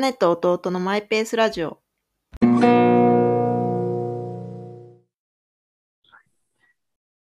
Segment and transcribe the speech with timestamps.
[0.00, 1.78] 姉と弟のマイペースラジオ。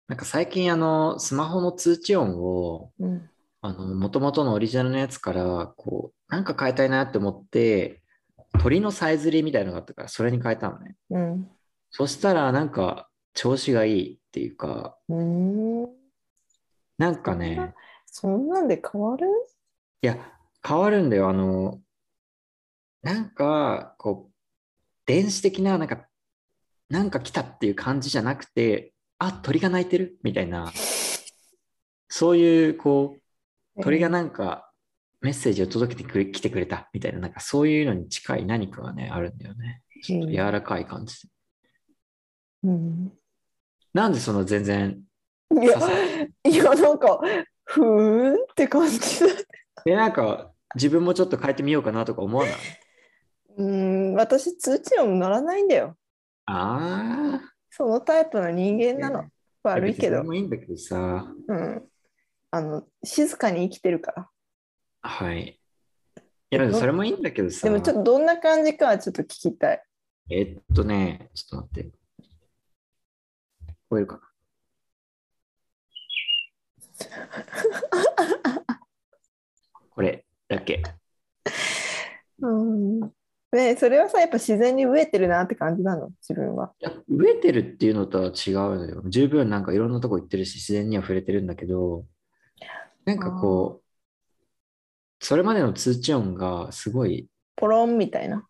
[0.08, 3.30] なんか最近あの、スマホの通知音を、うん。
[3.62, 8.02] あの、元々のオリジナルのやつから、こう、なんか変えたいなって思って、
[8.60, 10.96] 鳥のさえずりみたいなのがあったから、それに変えたのね。
[11.12, 11.48] うん。
[11.92, 15.88] そしたら、なんか、調子がいいっていうか、うーん。
[16.98, 17.76] なんかね、
[18.08, 19.28] そんなんで変わる？
[20.02, 20.18] いや、
[20.68, 21.30] 変わるんだよ。
[21.30, 21.80] あの、
[23.06, 24.34] なんか、こう、
[25.06, 26.08] 電子的な、なんか、
[26.90, 30.74] なんか来たっていう感じじゃなくて、あ、鳥が鳴いてるみたいな、
[32.10, 33.18] そういう、こ
[33.78, 34.72] う、鳥がなんか
[35.22, 39.84] メッセージを届けてくれ、来てくれたみたいな、なんかそういうのに近い何かがね、あるんだよね。
[40.02, 41.30] ちょっと柔らかい感じで。
[42.64, 43.14] うん。
[43.94, 45.00] なんでその全然、
[45.52, 45.78] いや
[46.44, 47.22] いや、なんか、
[47.66, 49.28] ふーんって感じだ。
[49.86, 52.56] で、なんか自分もちょっと変えてみようかなとか思わない？
[53.58, 55.98] うーん、私、通知音鳴らないんだよ。
[56.46, 59.30] ああ、そのタイプの人間なの。
[59.64, 60.24] 悪いけど。
[60.24, 61.90] もいいんだけどさ、うん。
[62.52, 64.30] あの、静かに生きてるから。
[65.02, 65.60] はい。
[66.18, 69.84] いや、でもそれもいいんだけどさ、でも、ちょっとどんな感じかはちょっと聞きたい。
[70.30, 71.98] えっとね、ちょっと待って。
[73.70, 74.22] 聞こえるかな？
[79.90, 80.84] これだけ。
[82.40, 83.15] うん。
[83.56, 86.74] ねそれはさ、やっぱ自然に飢えてるなって感じなの、自分は。
[86.80, 89.02] いや、飢えてるっていうのとは違うのよ。
[89.08, 92.06] 十分なんかいろんなとこ行ってるし、自然には触れてるんだけど、
[93.06, 98.48] なんかこう、それまでの通知音がすごいポロンみたいな。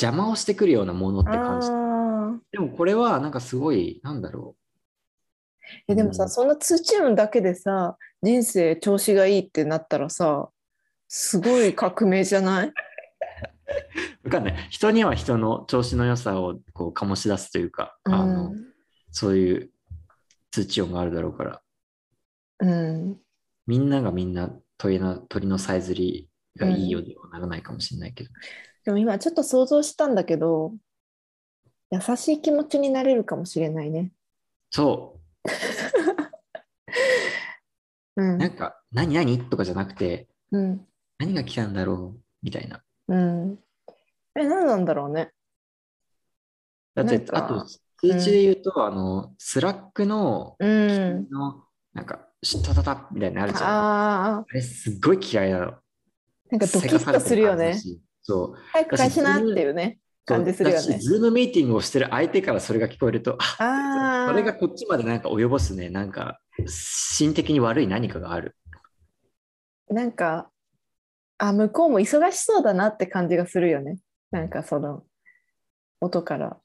[0.00, 1.68] 邪魔をしてくるようなものって感じ。
[1.70, 4.56] あでもこれはなんかすごい、なんだろ
[5.86, 10.48] えでもさ、うんそんな通知音だけでさ、人生調子がいいってなったらさ、
[11.08, 12.68] すごい革命じゃない？
[12.68, 12.72] う
[14.24, 14.68] わかんない。
[14.70, 18.52] 人には人の調子の良さをこう醸し出すというか、あの、
[19.10, 19.70] そういう
[20.50, 21.62] 通知音があるだろうから、
[22.60, 23.20] うん。
[23.66, 28.30] みんながみんな鳥の鳥のさえずりがいいようにはならないかもしれないけど。
[28.84, 30.74] でも今ちょっと想像したんだけど、
[31.90, 34.12] 優しい気持ちになれるかもしれないね。
[34.70, 35.20] そ
[38.16, 39.38] う んう、なんか、何何？
[39.48, 40.86] とかじゃなくて、うん。
[41.18, 42.20] 何が来たんだろう？
[42.42, 42.82] みたいな。
[43.10, 43.58] うん。
[44.36, 45.32] え、何なんだろうね。
[46.94, 51.28] だってあと、通知で言うと、あの、 Slack の、うん。
[51.30, 53.70] の、なんか、シュッタタタみたいなのあるじゃん。
[53.70, 55.66] あああ、れ、すっごい嫌いなの。
[56.50, 57.80] なんかドキッとするよね。
[58.22, 58.58] そう。
[58.72, 60.98] 早く返しなっていうね、感じするよね。
[60.98, 68.56] ズームミーティングをしてる相手からそれが聞こえると、あああ、それがこっちまでなんか及ぼすね、なんか、心的に悪い何かがある。
[69.88, 70.50] なんか、
[71.42, 73.98] あ、向こうも忙しそうだなって感じがするよね。
[74.30, 75.04] なんかその、
[76.00, 76.60] 音から。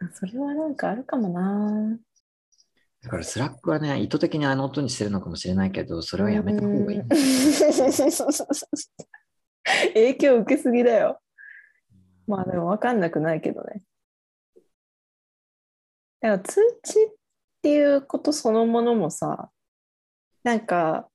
[0.00, 1.98] あそれはなんかあるかもな。
[3.02, 7.08] だから、 Slack はね、意図的にあの音にしてるのかもしれないけど、それはやめた方がいいうん。
[9.94, 11.20] 影響受けすぎだよ。
[12.28, 13.82] まあでも分かんなくないけどね。
[16.20, 17.08] だから通知っ
[17.60, 19.50] ていうことそのものもさ、
[20.44, 21.08] なんか、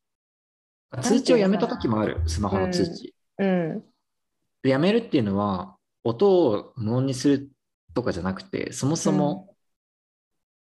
[1.02, 3.16] 通知をやめた時もある、スマホの通知。
[3.40, 3.84] うん、
[4.62, 7.50] でやめるっていうのは、音を無音にする
[7.94, 9.56] とかじゃなくて、そもそも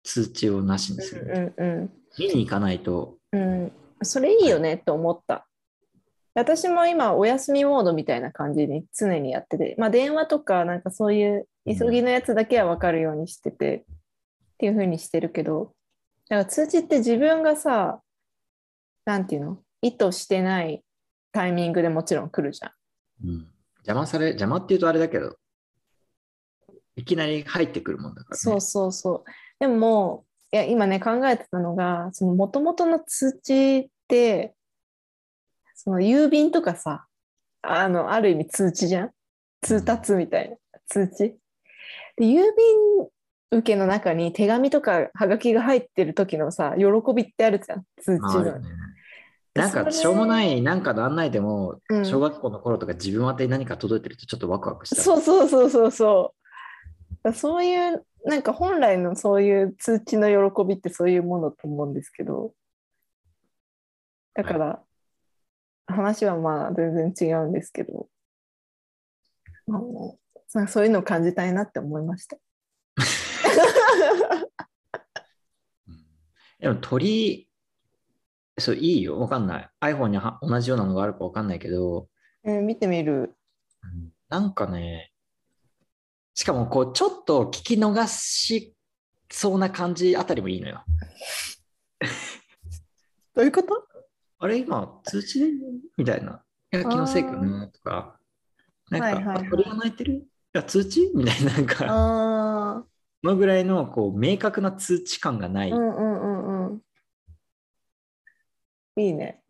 [0.04, 1.54] 通知をなしにする。
[1.58, 3.72] うん、うん、見に行かないと、うん。
[4.02, 5.48] それいいよねと思った。
[6.34, 13.86] 私も今お休みモードみたいな感じに常にやってて、まあ電話とかなんかそういう急ぎのやつだけは分かるようにしてて、
[14.54, 15.74] っていう風にしてるけど、
[16.30, 18.02] だから通知って自分がさ、
[19.06, 19.60] なんていうの？
[19.88, 20.84] 意図してない
[21.32, 22.72] タイミングでもちろん来るじゃん。
[23.28, 23.48] うん
[23.80, 25.38] 邪魔され、邪魔っていうとあれだけど、
[26.98, 28.38] いきなり入ってくるもんだからね。
[28.38, 29.32] そうそうそう。
[29.60, 34.56] でも、いや今ね考えてたのが、その元々の通知って、
[35.74, 37.06] その郵便とかさ、
[37.62, 39.12] あの、ある意味通知じゃん？
[39.62, 40.58] 通達みたいな
[40.90, 41.18] 通知？
[42.18, 42.44] で、郵便
[43.52, 46.86] 受けの中に手紙とかはがきが入ってる時のさ、喜
[47.16, 47.84] びってあるじゃん？
[48.02, 48.60] 通知の。
[48.60, 48.68] ね
[49.58, 55.02] なんか、しょうもない、なんかの案内でも、うん小学校の頃とか自分宛てに何か届いてるとちょっとワクワクした。
[55.02, 56.34] そうそうそうそうそ
[57.24, 57.34] う。
[57.34, 62.54] そういう、なんか本来のそういう通知の喜びってそういうものと思うんですけど、
[64.34, 64.84] だから、
[65.88, 68.08] 話はまあ全然違うんですけど、
[69.70, 70.18] あの
[70.54, 72.38] なんかそういうのを感じたいなって思いました。
[75.88, 76.06] うん
[76.60, 77.47] でも鳥、
[78.60, 79.20] そう、いいよ。
[79.20, 79.70] わかんない。
[79.82, 82.08] iPhone には同じようなのがあるかわかんないけど、
[82.44, 83.36] えー見てみる。
[83.84, 85.14] うんなんかね、
[86.34, 88.76] しかもこう、ちょっと聞き逃し
[89.32, 90.84] そうな感じあたりもいいのよ。
[93.34, 93.88] どういうこと？
[94.40, 95.48] あれ、今、通知で
[95.96, 96.44] みたいな。
[96.74, 98.20] いや、気のせいかなとか。
[98.90, 100.14] なんか、はいはいはいあ鳥が鳴いてる？
[100.14, 101.10] いや、通知？
[101.16, 102.84] みたいな、なんか、あ
[103.24, 105.72] そのぐらいのこう明確な通知感がない。
[105.72, 106.27] うんうん。
[108.98, 109.44] いいね。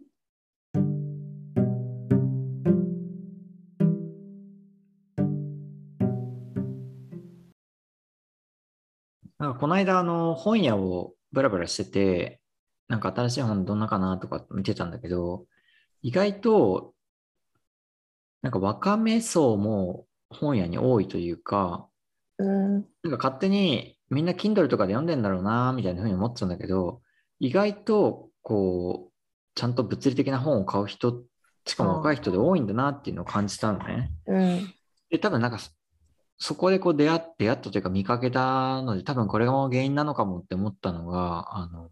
[9.39, 12.41] なんかこの間、あの、本屋をブラブラしてて、
[12.87, 15.45] なんか新しい本どんなかなとか見てたんだけど、
[16.01, 16.93] 意外と、
[18.41, 21.87] なんか若め層も本屋に多いというか、
[22.37, 22.73] うん。
[22.73, 27.01] なんか勝手にみんな Kindle とかで読んでんだろうな、みたいなふうに思ってたんだけど、
[27.39, 29.06] 意外と、こう、
[29.57, 31.23] ちゃんと物理的な本を買う人、
[31.65, 34.11] しかも若い人で多いんだなっていうのを感じたのね。
[34.27, 34.73] うん。
[35.09, 35.71] で、多分なんかそ、
[36.37, 41.89] そこでこう出会出会ったというか見かけたので、多分これが原因なのかもって思ったのが、あの、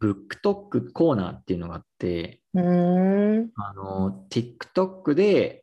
[0.00, 2.40] BookTok コーナーっていうのがあって。
[3.54, 5.62] あの、TikTok で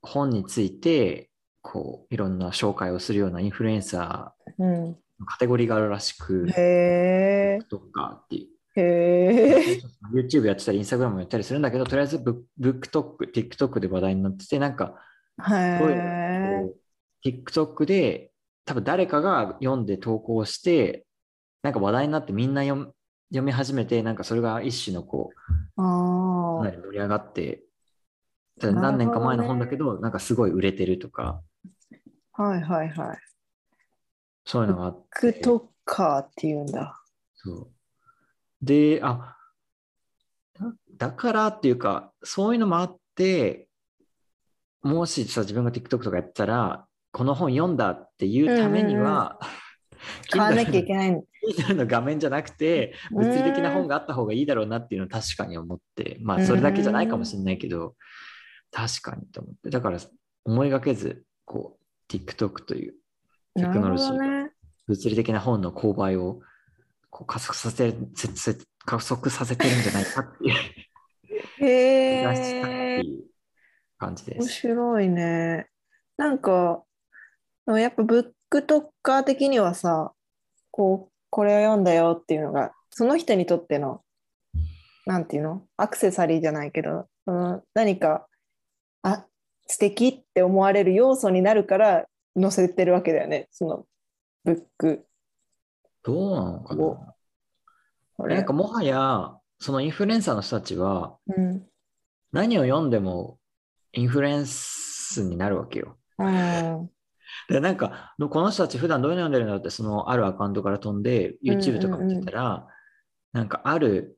[0.00, 1.28] 本について、
[1.60, 4.84] こう、いろんな紹介をするようなインフルエンサうん。
[4.84, 7.58] ーのカテゴリーがあるらしく、へえ。
[7.70, 8.55] TikToker っていう。
[8.76, 9.80] へえ。
[10.14, 14.94] YouTube やってたり、Instagram もやったりするんだけど、とりあえずブッ BookTok、TikTok で話題になってて、なんか、
[17.24, 18.30] TikTok で
[18.64, 21.06] 多分誰かが読んで投稿して、
[21.62, 22.92] なんか話題になってみんな読む
[23.30, 25.30] 読み始めて、なんかそれが一種のこ
[25.76, 26.76] う、ああかな。
[26.76, 27.64] り盛り上がって、
[28.60, 31.42] 何年か前の本だけど、なんかすごい売れてるとか、
[32.32, 33.18] はいはいはい。
[34.44, 35.40] そういうのがあっクて。
[35.40, 37.02] トッカーっていうんだ。
[37.34, 37.68] そう
[38.62, 39.36] で、あ、
[40.58, 40.72] だ
[41.08, 43.68] だからっていうか、そういうのもあって、
[44.82, 49.38] もしさ、自分が TikTok とかやったら、この本読んだっていうためには、
[50.30, 51.24] 買わなきゃいけないの。
[51.54, 57.94] Kindle の画面じゃなくて、物理的な本があった方がいいだろうなっていうのを確かに思って、まあ、それだけじゃないかもしれないけど、
[58.70, 59.98] 確かにと思って、だから
[60.44, 62.94] 思いがけず、こう、TikTok という
[63.54, 64.50] テクノロジーが。
[64.88, 66.40] 物理的な本の購買を
[67.16, 70.54] こう加速させせせ加速させてるんじゃないかっていう
[71.64, 73.00] へ気がしたってえ。
[73.00, 73.24] いう
[73.96, 74.52] 感じで面す。
[74.52, 75.66] 白いね。
[76.18, 76.84] なんか、
[77.68, 80.12] やっぱブックトッカー的にはさ、
[80.70, 84.04] こう、これを読んだよっていうのが、その人にとっての、
[85.06, 85.66] なんていうの？
[85.78, 88.28] アクセサリーじゃないけど、その何か、
[89.00, 89.26] あ、
[89.66, 92.06] 素敵って思われる要素になるから
[92.38, 93.48] 載せてるわけだよね。
[93.52, 93.86] その
[94.44, 95.06] ブック。
[96.06, 96.74] どうなのか
[98.18, 101.66] おななんかもはや、そのインフルエンサーの人たちは、うん。
[102.32, 103.38] 何を読んでも
[103.92, 105.96] インフルエンスになるわけよ。
[106.18, 106.90] うん。
[107.48, 112.68] で、なんか、この人たち普段どういうの読んでるんだろうって、そのあるアカウントから飛んで、うんうんうん YouTube とか見てたら、
[113.32, 114.16] なんかある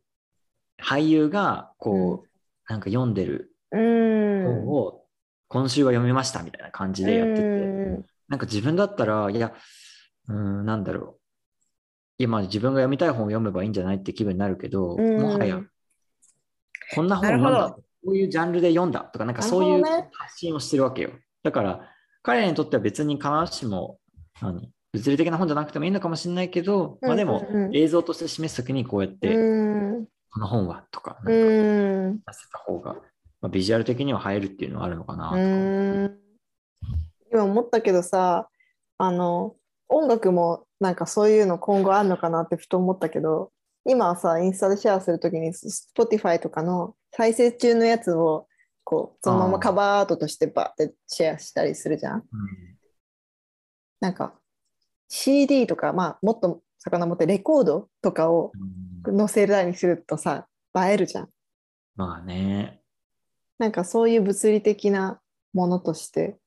[0.83, 2.29] 俳優が、こう、
[2.69, 4.45] なんか読んでるうん。
[4.45, 5.05] 本を
[5.49, 7.45] 今週は読みましたみたいな感じでやってて、う
[8.01, 9.55] んなんか自分だったら、いや、
[10.29, 11.18] うーん、なんだろう。
[12.19, 15.63] いや、まあ自分が読みたい本を読めばいいんじゃないって気分になるけど、うんもはや、
[16.95, 21.11] こんな本なるだ、こういうジャンルで読んだとか、なんかそういう発信をしてるわけよ。
[21.43, 21.89] だから、
[22.23, 23.99] 彼らにとっては別に必ずしも、
[24.43, 30.07] 何物理的な本じゃなくてもいいのかもしれないけど、まあでも映像として示すときにこうやって、うん。
[30.31, 32.17] この本はとか、なんかうん。
[32.17, 32.95] 出せた方が、
[33.41, 35.45] まあ、ビジュアル的には映えるっていうのはあるのかなとうか。
[35.45, 36.19] ん
[37.31, 38.49] 今思ったけどさ
[38.97, 39.55] あの
[39.89, 43.53] 音楽もなんかそういうの今後あるのかなってふと思ったけど
[43.85, 48.47] 今はさインスタでシェアするときに Spotify とかの再生中のやつを
[48.85, 52.19] こうそのままカバーアートとしてバーってシェアしたりするじゃん。
[52.19, 52.25] うん
[54.01, 54.35] なんか
[55.09, 58.53] CD とかまあもっと遡ってレコードとかを
[59.05, 61.29] うん載せたりするとさ映えるじゃん。
[61.97, 62.81] まあね。
[63.59, 65.21] なんかそういう物理的な
[65.53, 66.39] ものとして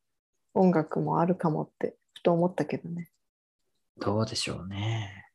[0.54, 3.10] 音楽もあるかもってふと思ったけどね。
[3.98, 5.26] どうでしょうね。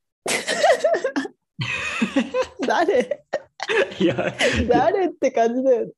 [2.67, 3.25] 誰？
[3.99, 4.35] いや、
[4.69, 5.93] 誰って感じだよね。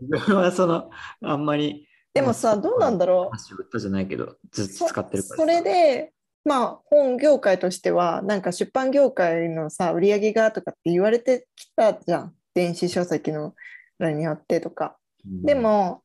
[0.00, 0.90] 自分はその、
[1.22, 1.88] あんまり。
[2.14, 3.24] でもさ、どうなんだろう？
[3.30, 5.36] 話を売ったじゃないけど、ずっとそ使ってるから。
[5.36, 6.12] それで、
[6.44, 12.34] まあ、本業界としては、なんか出版業界のさ、売り上げがとかって言われてきたじゃん。
[12.54, 13.54] 電子書籍の
[13.98, 14.96] らによってとか。
[15.24, 16.02] うんで、も、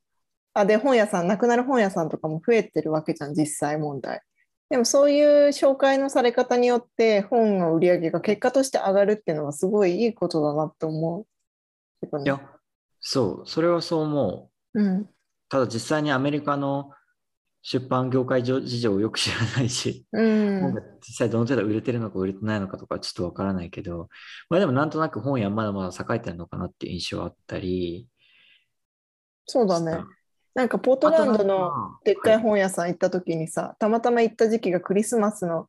[0.53, 4.21] あ、で、本屋さん、なくなる本屋さんとかも増えてるわけじゃん、実際問題。
[4.69, 11.27] でもそういう紹介のされ方によって本の売り上げが結果として上がるっていうのはすごいいいことだなって思う。
[12.23, 12.41] いや、
[12.99, 15.01] そう、それはそう思うん。
[15.01, 15.09] う。
[15.49, 16.91] ただ実際にアメリカの
[17.61, 24.09] 出版業界事情をよく知らないし、うん本が実際どの程度売れてるのか売れてないのかとかちょっとわからないけど、
[24.49, 28.07] まあでもなんとなく本屋まだまだ栄えてるのかなっていう印象はあったり。
[29.47, 30.03] そうだね。
[30.55, 31.71] なんかポートランドの
[32.05, 35.67] でっかい本本屋さん行った時にさ、たまたま行った時期がクリスマスの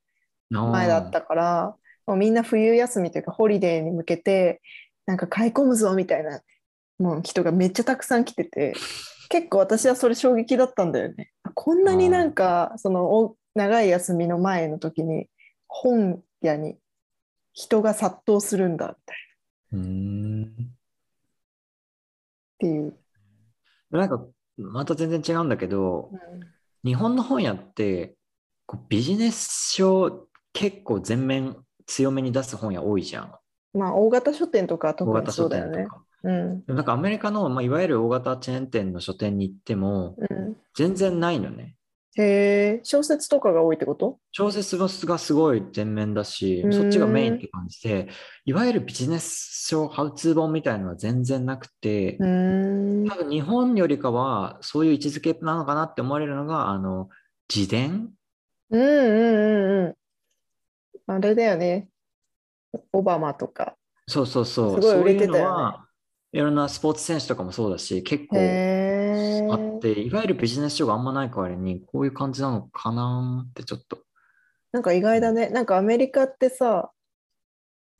[0.50, 1.76] 前だったから、
[2.06, 4.62] もうみんな冬休みというかホリデーに向けて、
[5.04, 6.40] なんか買い込むぞみたいな
[6.98, 8.74] もう人がめっちゃたくさん来てて、
[9.28, 11.32] 結構私はそれ衝撃だったんだよね。
[11.42, 15.28] あこんなになんかそのお長い休みの前の時に
[15.66, 16.76] 本屋に
[17.52, 19.16] 人が殺到するんだみたい
[19.72, 20.76] うーん。
[22.54, 22.96] っていう。
[23.90, 24.26] なんか、
[24.58, 26.10] また全然違うんだけど、
[26.84, 28.16] 日本の本屋って
[28.66, 33.32] こうビジネス書結構全面強めに出す本屋多いじゃん。
[33.74, 35.78] まあ大型書店とかは特にそうだよね。
[35.78, 36.02] 店とか。
[36.22, 41.75] うんなんかアメリカの、まあ、いわゆる大型チェーン店の書店に行ってもうん、全然ないのね。
[42.18, 44.18] へえ小説とかが多いってこと？
[44.32, 48.08] 小説がすごい全面だしそっちがメインって感じで、
[48.46, 57.10] いわゆるビジネス書、ハウツー本みたいなのは全然なくて多分日本よりかはそういう位置づけなのかなって思われるのが、あの、
[57.54, 58.08] 自伝？
[58.70, 61.14] うんうんうんうん。
[61.14, 61.88] あれだよね。
[62.92, 63.76] オバマとか。
[64.08, 64.82] そうそうそう。
[64.82, 65.86] すごい売れてたよねそういうのは、
[66.32, 68.36] いろんなスポーツ選手とかもそうだし、結構。
[69.50, 73.98] あって、いわゆるビジネス書があんまない代わりに、こういう感じなのかなってちょっと。
[74.72, 75.48] なんか意外だね。
[75.48, 76.90] なんかアメリカってさ、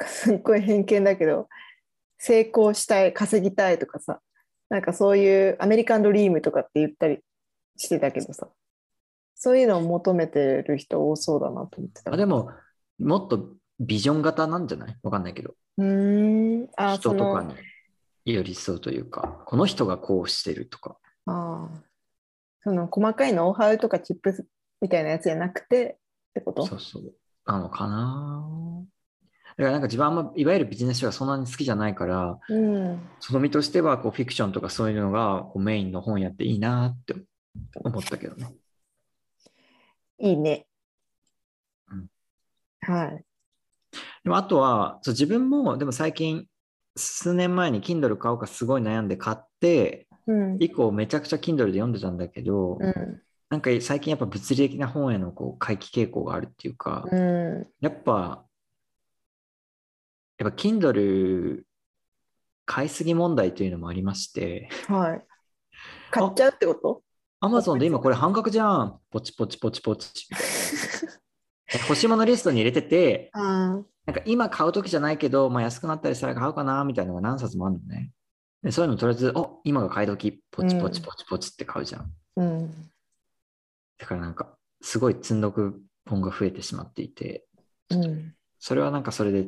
[0.05, 1.49] すっごい偏見だけど、
[2.19, 4.21] 成功したい、稼ぎたいとかさ、
[4.69, 7.21] なんかそういうアメリカンドリームとかって言ったり
[7.77, 8.49] してたけどさ、
[9.35, 12.13] そういうのを求めてる人多そうだなと思ってた。
[12.13, 12.51] あでも、
[12.99, 14.97] もっとビジョン型なんじゃない？
[15.03, 16.69] わかんないけど、うーん。
[16.77, 17.55] あ、人とかに
[18.25, 20.99] 寄り添うというか、この人がこうしてるとか。
[21.27, 21.83] ああ。
[22.63, 24.45] その細かいノウハウとかチップス
[24.81, 25.99] みたいなやつじゃなくて
[26.31, 26.67] ってこと？
[26.67, 27.15] そうそう。
[27.45, 28.49] なのかな
[29.57, 33.09] だからなんか自分はあんま、いわゆるビジネス書がそんなに好きじゃないから、うん。
[33.21, 37.15] その身としてはこうフィクションとかそういうのがこうメインの本やっていいなって
[37.77, 38.53] 思ったけどね。
[40.19, 40.67] いいね。
[41.91, 42.07] うん
[42.81, 43.25] はい。
[44.25, 46.47] でもあとは、そう自分もでも最近、
[46.97, 50.06] 数年前に Kindle 買おうかすごい悩んで買って、うん。
[50.59, 53.23] 以降めちゃくちゃ Kindle で読んでたんだけど、うん。
[53.49, 57.67] なんか最近やっぱ物理的な本へのこう回帰傾向があるっていうか、うん。
[57.81, 58.45] やっぱ、
[60.39, 61.63] やっぱ Kindle
[62.65, 65.23] 買いすぎ問題というのもありまして、はい。
[66.11, 67.03] 買っちゃうってこと
[67.41, 68.99] ？Amazon で今これ半額じゃん。
[69.11, 70.27] ポチポチポチポチ。
[71.89, 78.11] 欲しいものリストに入れてて、あなんか今買う時じゃないけど、まあ、安くなったりしたら買うかなみたいなのが何冊もあるのね。
[78.67, 82.13] でそういうのとりあえず、お今が買い時、ポチポチポチポチって買うじゃん。
[82.35, 82.91] うん。
[83.97, 87.47] だからなんか、すごい積んどく本が増えてしまっていて、
[87.91, 88.35] うん。
[88.59, 89.47] それはなんかそれで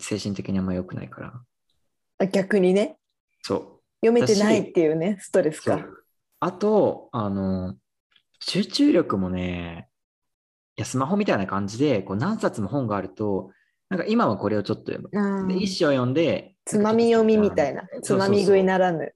[0.00, 1.34] 精神的にあんま良くないから。
[2.16, 2.96] あ逆にね、
[3.42, 4.06] そう。
[4.06, 5.84] 読めてないっていうね、ストレスか。
[6.40, 7.76] あと、あの、
[8.40, 9.90] 集中力もね、
[10.76, 13.50] いや、スマホみたいな感じで、こう何冊も本があると、
[13.90, 15.10] なんか今はこれをちょっと読む。
[15.12, 17.88] あーで、一章読んで、つまみ読みみたいな。
[18.02, 19.14] つまみ食いならぬ。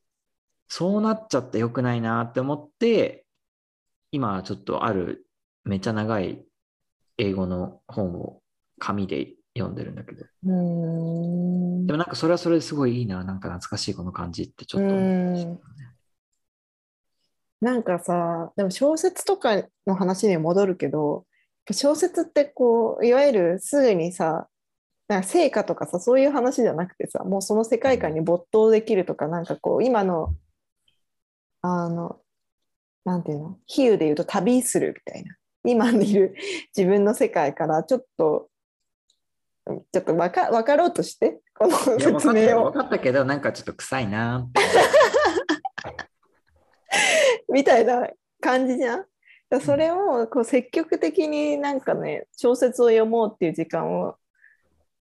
[0.68, 3.26] そうなっちゃって良くないなって思って、
[4.10, 5.26] 今はちょっとある
[5.64, 6.46] めっちゃ長い
[7.18, 8.40] 英語の本を
[8.78, 10.24] 紙で読んでるんだけど。
[10.24, 13.22] でもなんかそれはそれですごいいいな。
[13.22, 15.58] なんか懐かしいこの感じってちょっと思いましたね。
[17.60, 21.26] なんかさ、でも小説とかの話に戻るけど、
[21.70, 24.48] 小説ってこう、いわゆるすぐにさ、
[25.12, 30.34] なんか成果とかさ、そういう話じゃなくてさ、もうその世界観に没頭できるとか、なんかこう、今の、
[31.60, 32.22] あの、
[33.04, 35.36] なんていうの、比喩で言うと旅するみたいな。
[35.64, 36.34] 今にいる
[36.74, 38.48] 自分の世界からちょっと、
[39.92, 42.80] ちょっとわか分かろうとして、この説明を分。
[42.80, 44.48] かったけど、なんかちょっと臭いな。
[47.52, 48.08] みたいな
[48.40, 49.06] 感じじゃん？
[49.60, 54.16] それをこう積極的になんかね小説を読もうっていう時間を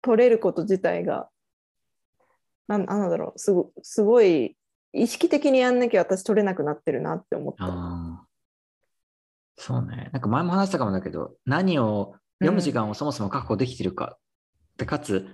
[0.05, 1.29] 取れること自体が。
[2.67, 3.39] なんなんだろう。
[3.39, 4.55] すごすごい
[4.93, 8.27] 意識的にやんなきゃ私取れなくなってるなって思った。
[9.57, 10.09] そうね。
[10.13, 14.17] なんか前も話したかもだけど、何を読む時間をそもそも確保できてるか。
[14.77, 15.25] で、かつ、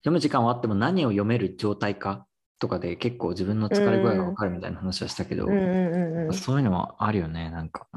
[0.00, 2.26] 読む時間はあっても何を読める状態か。
[2.58, 7.88] とかで結構自分の疲れ具合が分かるみたいな話はしたけど、うんうんうんうん、そういうのはあるよね、なんか。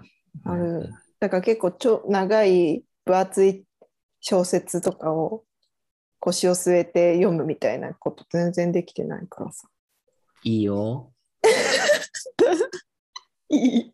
[0.43, 0.89] ある。
[1.19, 3.63] だから結構ちょ長い分厚い
[4.27, 5.43] 小説とかを
[6.19, 9.67] 腰を据えて読むみたいなこと全然できてないからさ。
[10.43, 11.13] いいよ。
[13.49, 13.93] いい。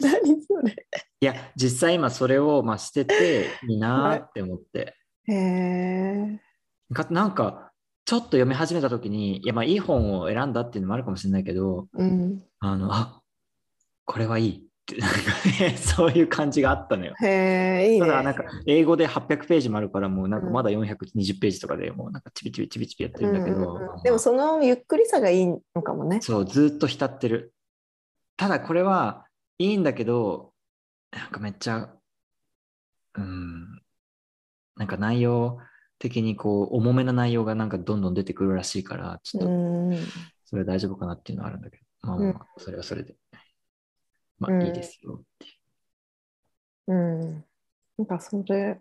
[0.00, 0.74] 何それ。
[1.20, 4.96] いや、実際今それをまあしてていいなーって思って。
[5.26, 6.40] へえ。
[6.94, 7.72] かなんか、
[8.06, 12.42] ちょっと読み始めた時に、いや、まあいい本を選んだっていうのもあるかもしれないけど、うん。
[12.60, 13.20] あの、あ
[14.06, 15.18] これはいいって、なんか
[15.60, 17.14] ね、 そういう感じがあったのよ。
[17.20, 18.06] へえ、いいね。
[18.06, 26.20] ただなんか英語で800ページもあるからもうなんかまだ420ページとかでもうなんかチビチビチビチビやってるんだけど、うんうんうんでもそのゆっくりさがいいのかもね。
[26.22, 27.52] そうずっと浸ってる
[28.36, 29.26] ただこれは
[29.58, 30.52] いいんだけど
[31.12, 31.90] なんかめっちゃ
[33.14, 33.82] うん
[34.76, 35.58] なんか内容
[35.98, 39.96] 的にこう重めな内容がなんかどんどん出てくるらしいからちょっうとん。
[40.46, 43.14] それは大丈夫かなっていうのはあるんだけど、まあまあまあそれはそれで
[44.40, 44.62] まうん。
[44.62, 45.20] あいいですよ。
[45.22, 45.48] ってい
[46.88, 47.44] ううん。
[47.98, 48.80] なんかそれ、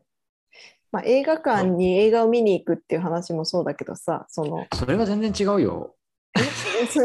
[0.91, 5.95] まあ、映画館に映画を見に行くっていう話もそうだけどさ、その、それは全然違うよ。
[6.89, 6.99] す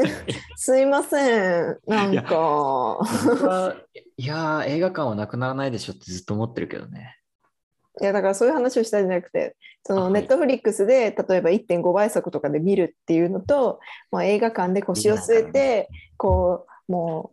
[0.56, 3.76] すいません、なんか、
[4.16, 7.18] いやー映画館はなくならないでしょってずっと思ってるけどね。
[8.00, 13.80] いやだからそういう話をしたいんじゃなくて、そのネットフリックスで例えば1.5倍速とかで見るっていうのと、
[14.10, 17.32] まあ、映画館で腰を据えて、こう、も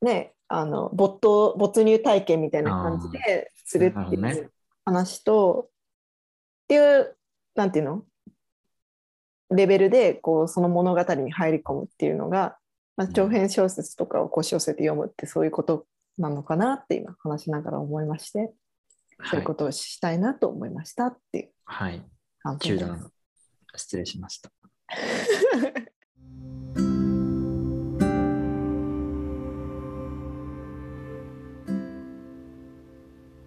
[0.00, 4.52] うね、あの没頭没入体験みたいな感じでするっていう
[4.84, 5.70] 話と、っ
[6.68, 7.16] ていう、
[7.54, 8.04] なんていうの？
[9.50, 12.56] レベルでこうその物語に入り込むっていうのが、
[12.96, 18.52] まあ、長編小説とかを腰を据えて読むってそういうことなのかなって今話しながら思いまして。
[19.24, 22.02] そういうことをしたいなと思いましたっていうはい。
[22.58, 23.10] 中断
[23.76, 24.50] 失礼しました。